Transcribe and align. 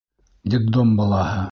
Детдом 0.53 0.97
балаһы... 1.03 1.39